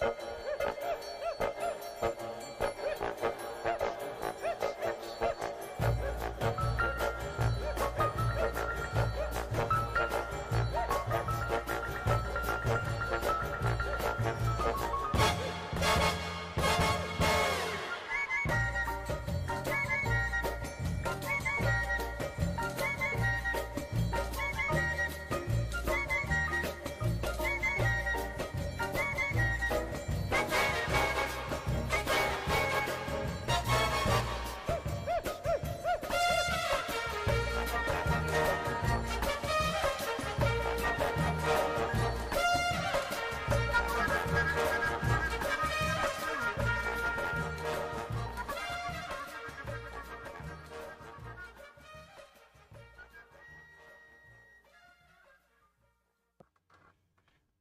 [0.00, 0.27] Bye.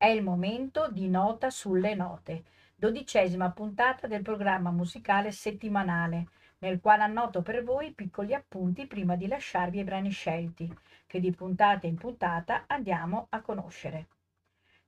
[0.08, 7.04] È il momento di Nota sulle note, dodicesima puntata del programma musicale settimanale, nel quale
[7.04, 10.74] annoto per voi piccoli appunti prima di lasciarvi i brani scelti,
[11.05, 14.08] che di puntata in puntata andiamo a conoscere.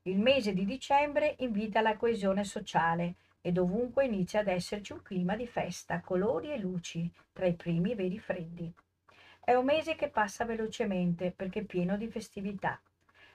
[0.04, 5.36] Il mese di dicembre invita alla coesione sociale e dovunque inizia ad esserci un clima
[5.36, 8.74] di festa, colori e luci, tra i primi veri freddi.
[9.44, 12.80] È un mese che passa velocemente perché pieno di festività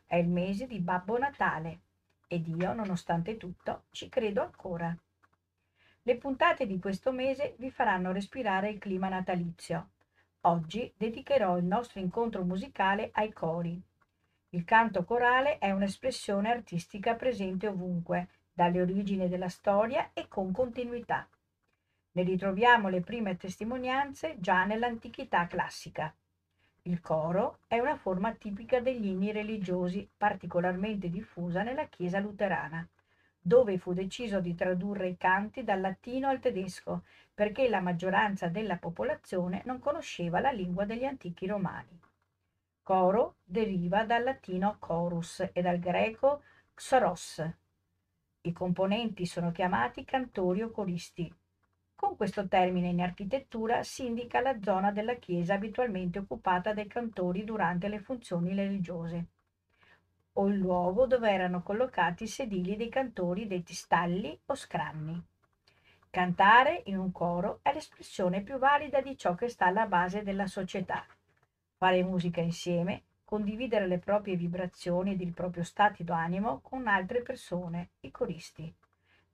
[0.07, 1.81] è il mese di Babbo Natale
[2.27, 4.97] ed io, nonostante tutto, ci credo ancora.
[6.03, 9.91] Le puntate di questo mese vi faranno respirare il clima natalizio.
[10.43, 13.81] Oggi dedicherò il nostro incontro musicale ai cori.
[14.51, 21.29] Il canto corale è un'espressione artistica presente ovunque, dalle origini della storia e con continuità.
[22.13, 26.15] Ne ritroviamo le prime testimonianze già nell'antichità classica.
[26.87, 32.87] Il coro è una forma tipica degli inni religiosi particolarmente diffusa nella Chiesa luterana,
[33.41, 38.77] dove fu deciso di tradurre i canti dal latino al tedesco perché la maggioranza della
[38.77, 41.99] popolazione non conosceva la lingua degli antichi romani.
[42.83, 46.43] Coro deriva dal latino chorus e dal greco
[46.75, 47.51] xoros.
[48.43, 51.35] I componenti sono chiamati cantori o coristi,
[51.95, 57.45] con questo termine in architettura si indica la zona della chiesa abitualmente occupata dai cantori
[57.45, 59.27] durante le funzioni religiose
[60.37, 65.23] o il luogo dove erano collocati i sedili dei cantori detti stalli o scranni.
[66.11, 70.47] Cantare in un coro è l'espressione più valida di ciò che sta alla base della
[70.47, 71.05] società.
[71.77, 77.91] Fare musica insieme, condividere le proprie vibrazioni ed il proprio stato d'animo con altre persone,
[78.01, 78.73] i coristi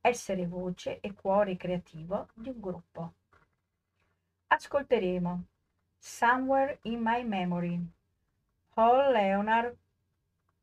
[0.01, 3.13] essere voce e cuore creativo di un gruppo.
[4.49, 5.45] Ascolteremo
[5.99, 7.79] Somewhere in My Memory,
[8.75, 9.77] Paul Leonard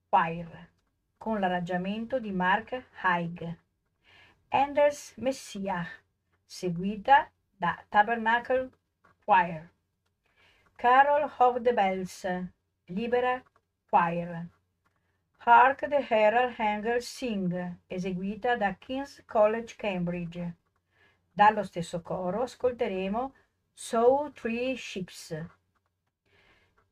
[0.09, 0.69] Choir,
[1.17, 3.57] con l'arrangiamento di Mark Haig,
[4.49, 5.85] Anders Messiah,
[6.45, 8.71] seguita da Tabernacle
[9.23, 9.69] Choir,
[10.75, 12.25] Carol of the Bells,
[12.85, 13.43] Libera
[13.89, 14.47] Choir,
[15.47, 17.49] Hark the Herald Angels Sing,
[17.89, 20.53] eseguita da King's College Cambridge.
[21.33, 23.31] Dallo stesso coro ascolteremo
[23.73, 25.33] Soul Three Ships.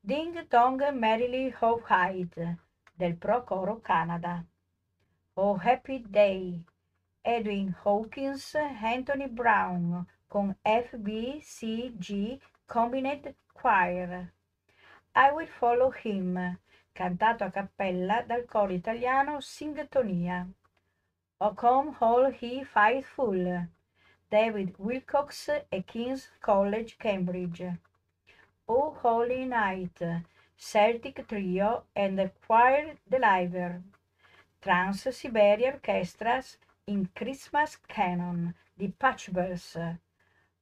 [0.00, 2.56] Ding Dong Merrily Ho Hide
[2.96, 4.42] del Pro Coro Canada.
[5.34, 6.64] Oh Happy Day.
[7.22, 14.32] Edwin Hawkins, Anthony Brown con FBCG Combined Choir.
[15.14, 16.56] I Will Follow Him
[16.96, 20.48] cantato a cappella dal coro italiano Singtonia.
[21.36, 23.68] O Come All He Faithful,
[24.30, 27.70] David Wilcox e King's College Cambridge.
[28.64, 30.24] O Holy Night,
[30.56, 33.82] Celtic Trio and the Choir Deliver.
[34.62, 39.76] Trans Siberia Orchestras in Christmas Canon di Patchbells.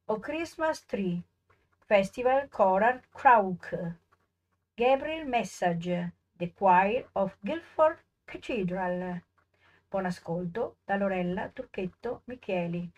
[0.08, 1.22] O Christmas Tree,
[1.86, 3.72] Festival Choral Croak.
[4.76, 9.22] Gabriel Message, The Choir of Guildford Cathedral.
[9.88, 12.90] Buon ascolto da Lorella Turchetto Micheli.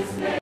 [0.00, 0.39] name.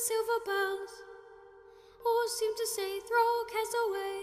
[0.00, 1.04] silver bells,
[2.06, 4.16] all seem to say, throw cares away.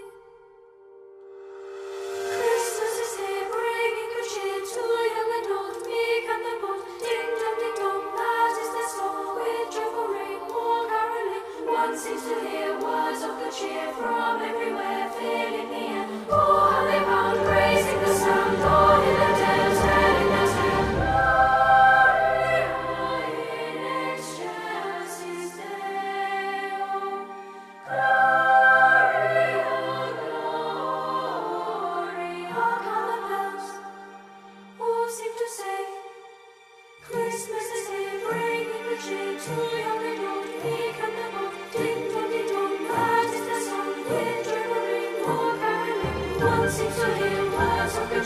[2.34, 6.82] Christmas is here, bringing good cheer to young and old, meek and the bold.
[6.98, 9.38] Ding dong, ding dong, that is song.
[9.38, 9.78] With
[10.18, 16.07] ring, caroling, one seems to hear words of good cheer from everywhere, filling the air.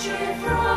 [0.04, 0.71] you from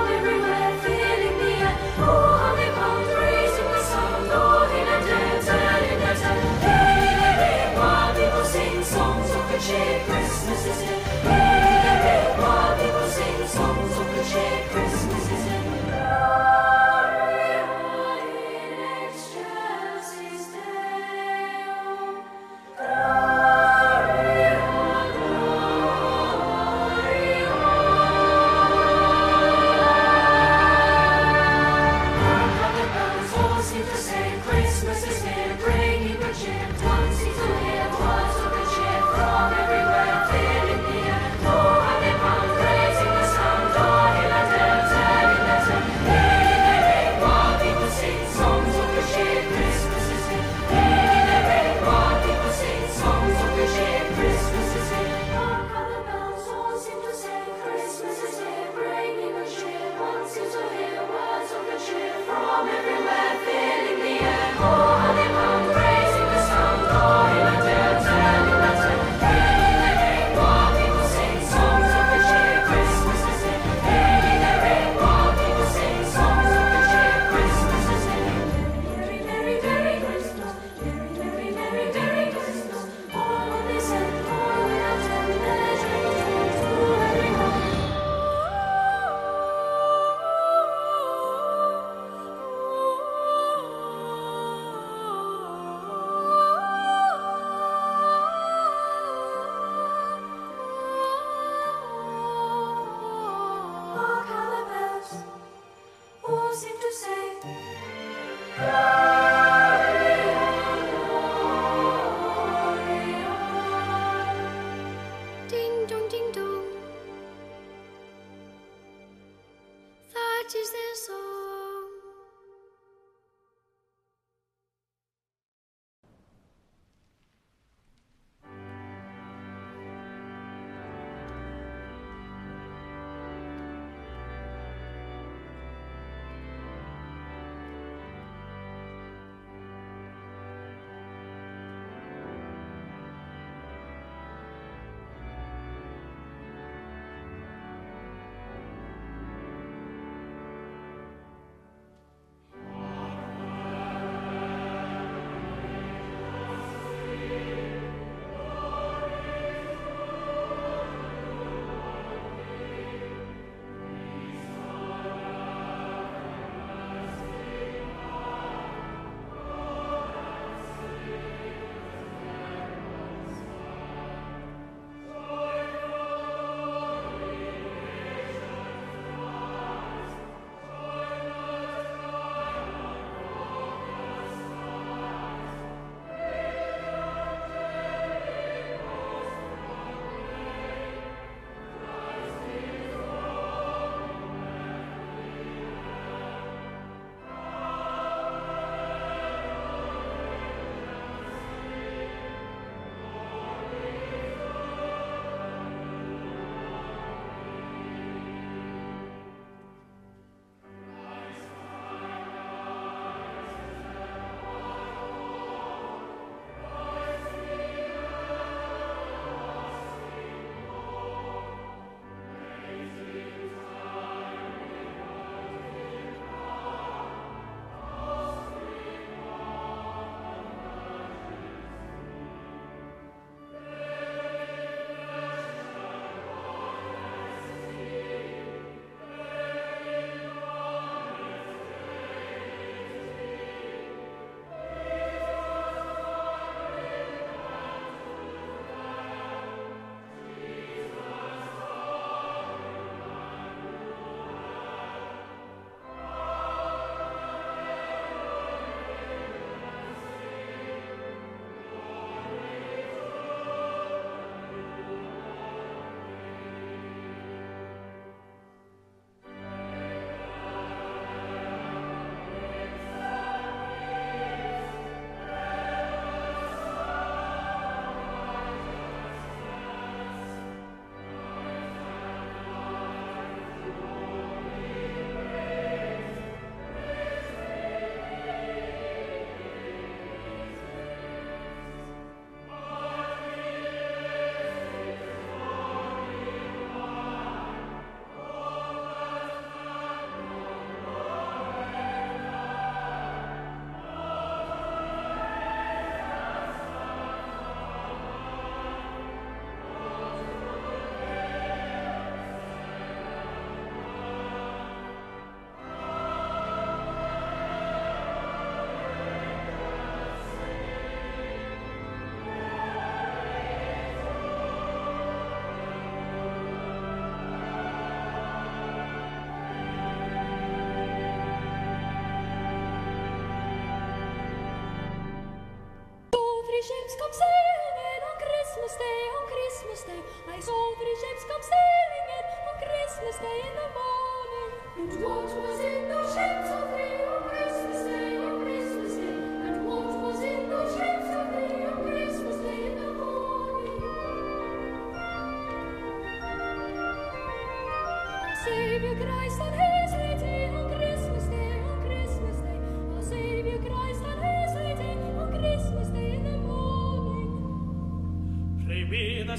[336.64, 340.00] three ships come sailing on Christmas Day, on Christmas Day.
[340.28, 344.52] I saw three ships come sailing in on Christmas Day in the morning.
[344.78, 346.63] And what was in those ships?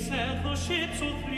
[0.07, 1.34] said the ships of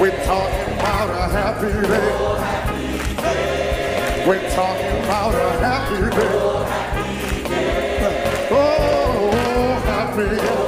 [0.00, 2.10] We're talking about a happy day.
[2.40, 4.24] Happy day.
[4.26, 6.32] We're talking about a happy day.
[6.32, 7.16] Oh, happy
[8.00, 8.50] day.
[8.50, 9.30] Oh,
[9.84, 10.63] happy day.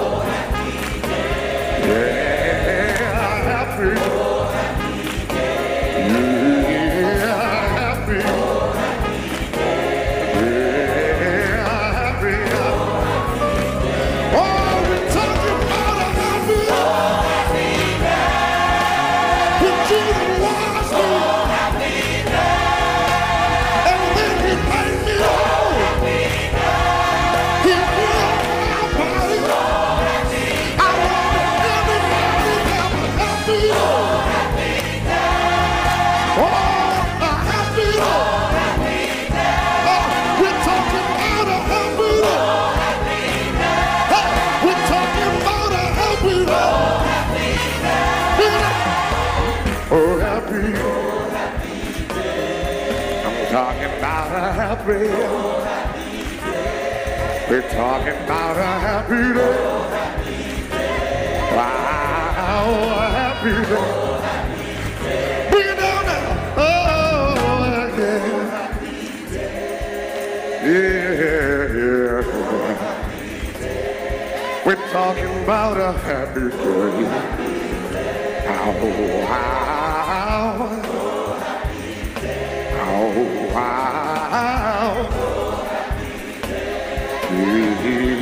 [54.87, 55.09] day.
[57.51, 59.57] We're talking about a happy day.
[59.59, 60.77] Oh, happy day.
[61.57, 62.66] Wow,
[63.11, 63.88] happy day.
[65.51, 66.57] Bring it down now.
[66.57, 67.35] Oh,
[67.99, 68.25] yeah.
[70.66, 72.22] Yeah, yeah.
[74.64, 77.07] We're talking about a happy day.
[78.49, 79.76] Oh, wow.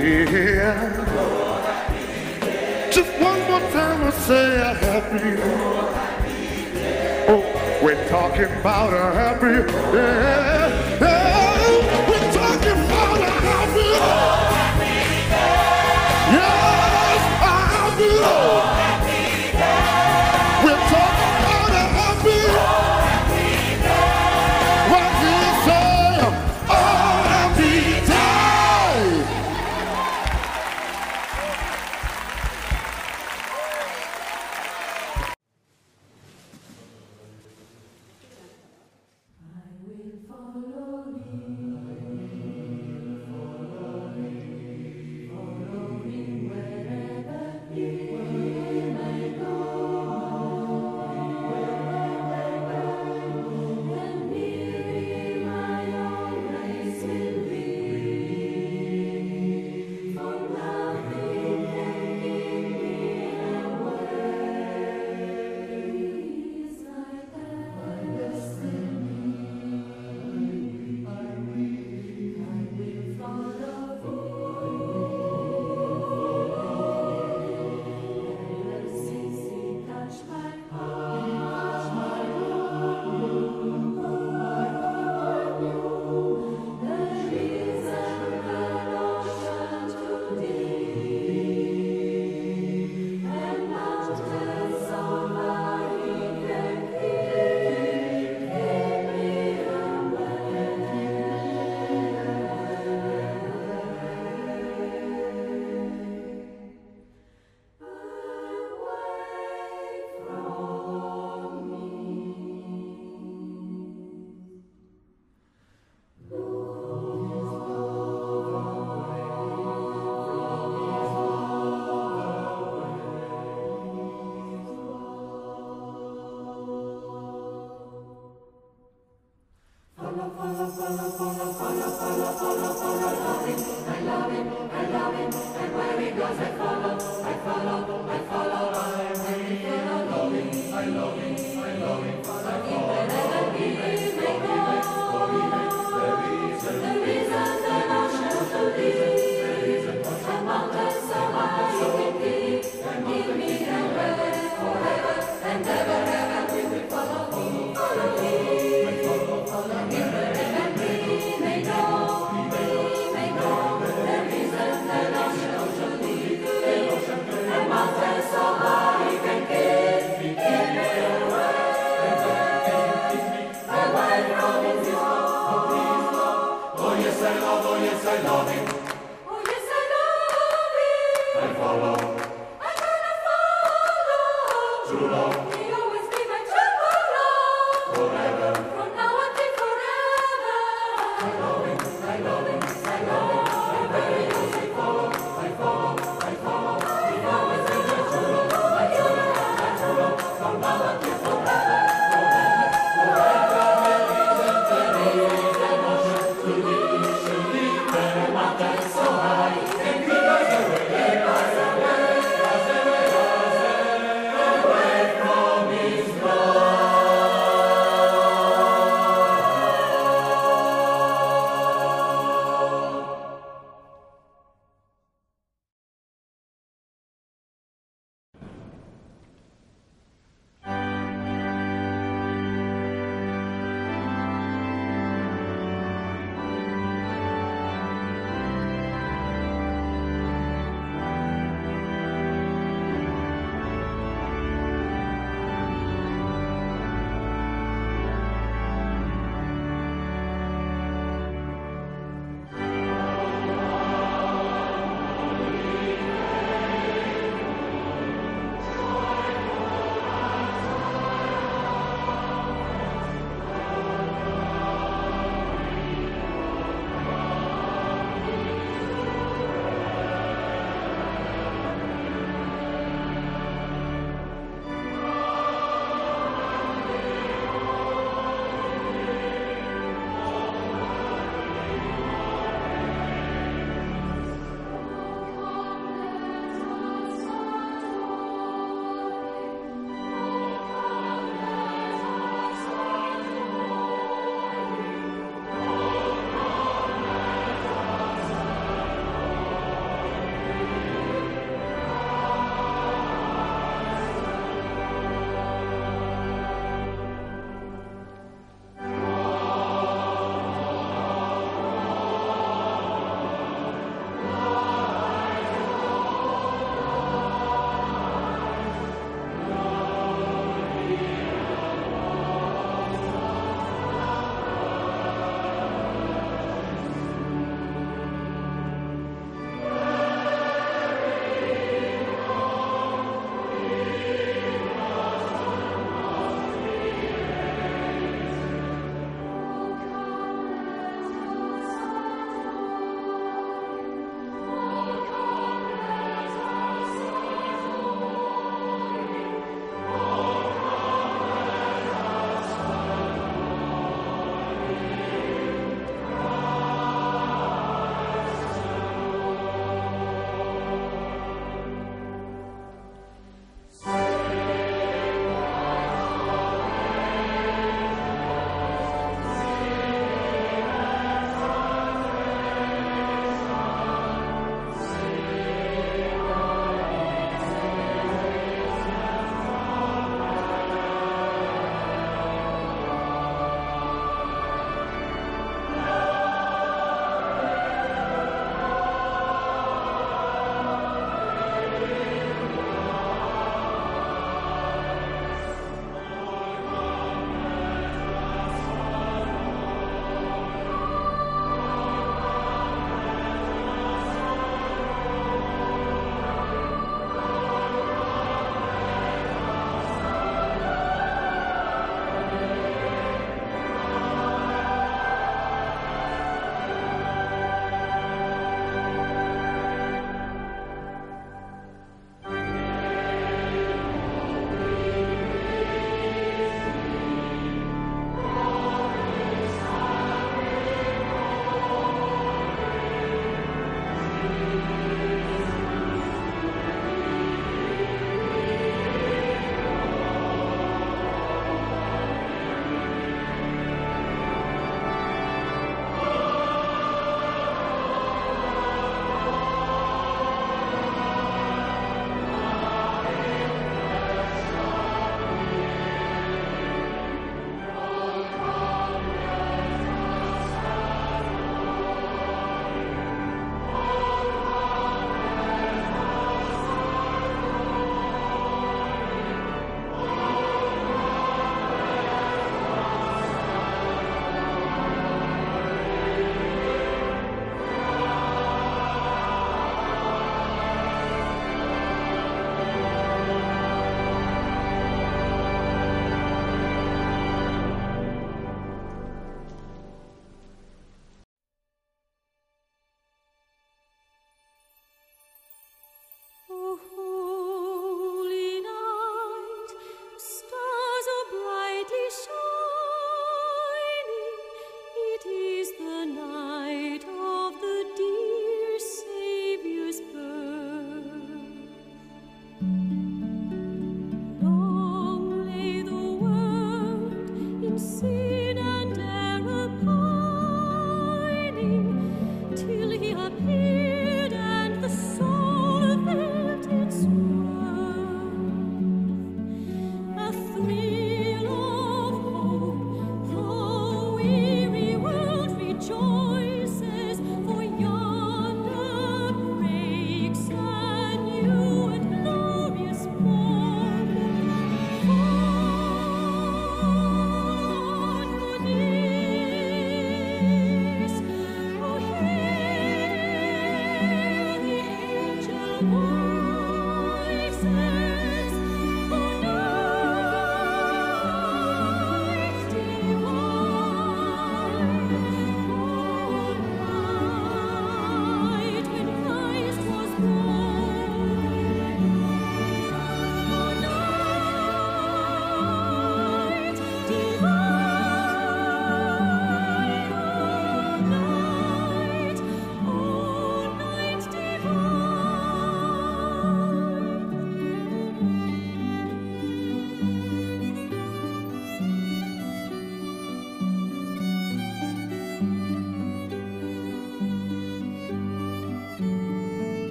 [0.00, 0.92] here.
[2.90, 5.40] Just one more time I say a happy.
[7.28, 7.42] Oh,
[7.82, 9.72] we're talking about a happy.
[9.96, 10.65] Yeah.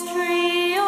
[0.00, 0.81] Tree,